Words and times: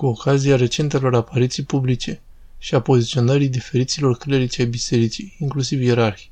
cu 0.00 0.06
ocazia 0.06 0.56
recentelor 0.56 1.14
apariții 1.14 1.62
publice 1.62 2.20
și 2.58 2.74
a 2.74 2.80
poziționării 2.80 3.48
diferiților 3.48 4.16
clerici 4.16 4.58
ai 4.58 4.66
bisericii, 4.66 5.36
inclusiv 5.38 5.82
ierarhi, 5.82 6.30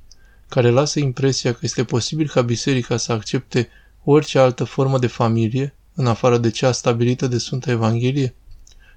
care 0.48 0.70
lasă 0.70 0.98
impresia 0.98 1.52
că 1.52 1.58
este 1.62 1.84
posibil 1.84 2.28
ca 2.28 2.42
biserica 2.42 2.96
să 2.96 3.12
accepte 3.12 3.68
orice 4.04 4.38
altă 4.38 4.64
formă 4.64 4.98
de 4.98 5.06
familie, 5.06 5.74
în 5.94 6.06
afară 6.06 6.38
de 6.38 6.50
cea 6.50 6.72
stabilită 6.72 7.26
de 7.26 7.38
Sfânta 7.38 7.70
Evanghelie? 7.70 8.34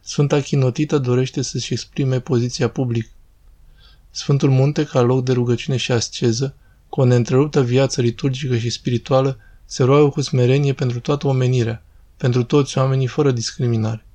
Sfânta 0.01 0.39
Chinotită 0.39 0.97
dorește 0.97 1.41
să-și 1.41 1.73
exprime 1.73 2.19
poziția 2.19 2.69
public. 2.69 3.09
Sfântul 4.11 4.49
Munte, 4.49 4.85
ca 4.85 5.01
loc 5.01 5.23
de 5.23 5.31
rugăciune 5.31 5.77
și 5.77 5.91
asceză, 5.91 6.55
cu 6.89 7.01
o 7.01 7.05
neîntreruptă 7.05 7.63
viață 7.63 8.01
liturgică 8.01 8.57
și 8.57 8.69
spirituală, 8.69 9.37
se 9.65 9.83
roagă 9.83 10.09
cu 10.09 10.21
smerenie 10.21 10.73
pentru 10.73 10.99
toată 10.99 11.27
omenirea, 11.27 11.83
pentru 12.17 12.43
toți 12.43 12.77
oamenii 12.77 13.07
fără 13.07 13.31
discriminare. 13.31 14.05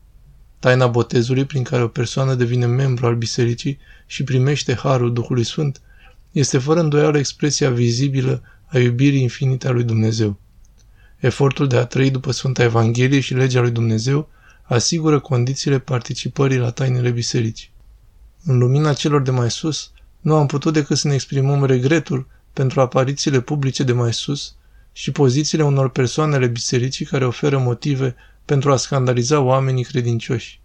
Taina 0.66 0.86
botezului 0.86 1.44
prin 1.44 1.62
care 1.62 1.82
o 1.82 1.88
persoană 1.88 2.34
devine 2.34 2.66
membru 2.66 3.06
al 3.06 3.16
bisericii 3.16 3.78
și 4.06 4.24
primește 4.24 4.74
harul 4.74 5.12
Duhului 5.12 5.44
Sfânt 5.44 5.80
este 6.32 6.58
fără 6.58 6.80
îndoială 6.80 7.18
expresia 7.18 7.70
vizibilă 7.70 8.42
a 8.66 8.78
iubirii 8.78 9.22
infinite 9.22 9.68
a 9.68 9.70
lui 9.70 9.84
Dumnezeu. 9.84 10.38
Efortul 11.18 11.66
de 11.66 11.76
a 11.76 11.84
trăi 11.84 12.10
după 12.10 12.32
Sfânta 12.32 12.62
Evanghelie 12.62 13.20
și 13.20 13.34
legea 13.34 13.60
lui 13.60 13.70
Dumnezeu 13.70 14.28
asigură 14.62 15.20
condițiile 15.20 15.78
participării 15.78 16.58
la 16.58 16.70
tainele 16.70 17.10
bisericii. 17.10 17.70
În 18.44 18.58
lumina 18.58 18.92
celor 18.92 19.22
de 19.22 19.30
mai 19.30 19.50
sus, 19.50 19.90
nu 20.20 20.34
am 20.34 20.46
putut 20.46 20.72
decât 20.72 20.96
să 20.96 21.08
ne 21.08 21.14
exprimăm 21.14 21.64
regretul 21.64 22.26
pentru 22.52 22.80
aparițiile 22.80 23.40
publice 23.40 23.82
de 23.82 23.92
mai 23.92 24.12
sus 24.12 24.54
și 24.92 25.12
pozițiile 25.12 25.64
unor 25.64 25.90
persoane 25.90 26.34
ale 26.34 26.46
bisericii 26.46 27.04
care 27.04 27.26
oferă 27.26 27.58
motive 27.58 28.14
pentru 28.46 28.72
a 28.72 28.76
scandaliza 28.76 29.40
oamenii 29.40 29.84
credincioși. 29.84 30.60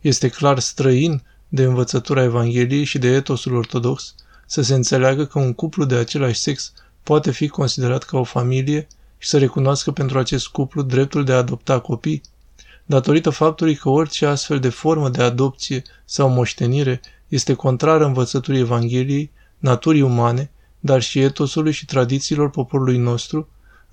Este 0.00 0.28
clar 0.28 0.58
străin 0.58 1.22
de 1.48 1.62
învățătura 1.62 2.22
Evangheliei 2.22 2.84
și 2.84 2.98
de 2.98 3.08
etosul 3.08 3.54
ortodox 3.54 4.14
să 4.46 4.62
se 4.62 4.74
înțeleagă 4.74 5.24
că 5.24 5.38
un 5.38 5.52
cuplu 5.52 5.84
de 5.84 5.94
același 5.94 6.40
sex 6.40 6.72
poate 7.02 7.30
fi 7.30 7.48
considerat 7.48 8.02
ca 8.02 8.18
o 8.18 8.24
familie 8.24 8.86
și 9.18 9.28
să 9.28 9.38
recunoască 9.38 9.90
pentru 9.90 10.18
acest 10.18 10.46
cuplu 10.46 10.82
dreptul 10.82 11.24
de 11.24 11.32
a 11.32 11.36
adopta 11.36 11.78
copii, 11.80 12.22
datorită 12.86 13.30
faptului 13.30 13.74
că 13.74 13.88
orice 13.88 14.26
astfel 14.26 14.60
de 14.60 14.68
formă 14.68 15.08
de 15.08 15.22
adopție 15.22 15.82
sau 16.04 16.28
moștenire 16.28 17.00
este 17.28 17.54
contrară 17.54 18.04
învățăturii 18.04 18.60
Evangheliei, 18.60 19.30
naturii 19.58 20.00
umane, 20.00 20.50
dar 20.80 21.02
și 21.02 21.20
etosului 21.20 21.72
și 21.72 21.84
tradițiilor 21.84 22.50
poporului 22.50 22.96
nostru, 22.96 23.48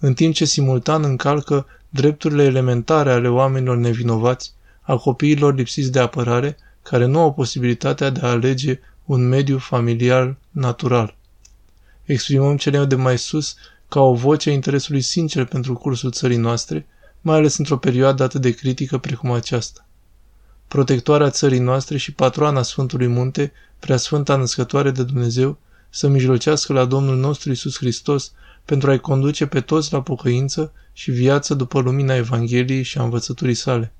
în 0.05 0.13
timp 0.13 0.33
ce 0.33 0.45
simultan 0.45 1.03
încalcă 1.03 1.65
drepturile 1.89 2.43
elementare 2.43 3.11
ale 3.11 3.29
oamenilor 3.29 3.77
nevinovați, 3.77 4.53
a 4.81 4.95
copiilor 4.95 5.55
lipsiți 5.55 5.91
de 5.91 5.99
apărare, 5.99 6.57
care 6.81 7.05
nu 7.05 7.19
au 7.19 7.33
posibilitatea 7.33 8.09
de 8.09 8.19
a 8.23 8.29
alege 8.29 8.79
un 9.05 9.27
mediu 9.27 9.57
familiar 9.57 10.35
natural. 10.51 11.15
Exprimăm 12.05 12.57
cele 12.57 12.85
de 12.85 12.95
mai 12.95 13.17
sus 13.17 13.55
ca 13.89 14.01
o 14.01 14.13
voce 14.13 14.49
a 14.49 14.53
interesului 14.53 15.01
sincer 15.01 15.45
pentru 15.45 15.73
cursul 15.73 16.11
țării 16.11 16.37
noastre, 16.37 16.87
mai 17.21 17.35
ales 17.35 17.57
într-o 17.57 17.77
perioadă 17.77 18.23
atât 18.23 18.41
de 18.41 18.51
critică 18.51 18.97
precum 18.97 19.31
aceasta. 19.31 19.87
Protectoarea 20.67 21.29
țării 21.29 21.59
noastre 21.59 21.97
și 21.97 22.13
patroana 22.13 22.61
Sfântului 22.61 23.07
Munte, 23.07 23.51
Preasfânta 23.79 24.35
Născătoare 24.35 24.91
de 24.91 25.03
Dumnezeu, 25.03 25.57
să 25.95 26.07
mijlocească 26.07 26.73
la 26.73 26.85
Domnul 26.85 27.17
nostru 27.17 27.51
Isus 27.51 27.77
Hristos 27.77 28.31
pentru 28.65 28.89
a-i 28.89 28.99
conduce 28.99 29.45
pe 29.45 29.61
toți 29.61 29.93
la 29.93 30.01
pocăință 30.01 30.73
și 30.93 31.11
viață 31.11 31.53
după 31.53 31.79
lumina 31.79 32.15
Evangheliei 32.15 32.83
și 32.83 32.97
a 32.97 33.03
învățăturii 33.03 33.53
sale. 33.53 33.93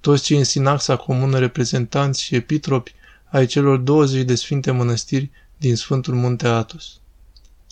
Toți 0.00 0.22
cei 0.22 0.38
în 0.38 0.44
sinaxa 0.44 0.96
comună 0.96 1.38
reprezentanți 1.38 2.22
și 2.22 2.34
epitropi 2.34 2.94
ai 3.30 3.46
celor 3.46 3.78
20 3.78 4.24
de 4.24 4.34
sfinte 4.34 4.70
mănăstiri 4.70 5.30
din 5.56 5.76
Sfântul 5.76 6.14
Munte 6.14 6.46
Atos. 6.46 7.00